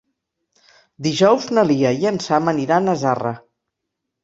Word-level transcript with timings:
Dijous 1.07 1.45
na 1.59 1.67
Lia 1.73 1.93
i 1.99 2.09
en 2.13 2.19
Sam 2.29 2.51
aniran 2.55 2.89
a 2.89 2.99
Zarra. 3.05 3.37